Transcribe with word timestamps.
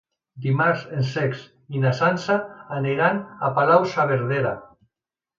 Dimarts 0.43 0.85
en 0.99 1.03
Cesc 1.09 1.75
i 1.75 1.81
na 1.83 1.91
Sança 1.99 2.37
aniran 2.77 3.19
a 3.49 3.51
Palau-saverdera. 3.59 4.55